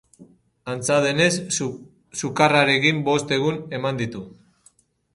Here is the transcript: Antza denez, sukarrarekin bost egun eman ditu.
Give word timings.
Antza 0.71 0.97
denez, 1.03 1.35
sukarrarekin 2.23 3.07
bost 3.11 3.37
egun 3.39 3.63
eman 3.81 4.05
ditu. 4.05 4.27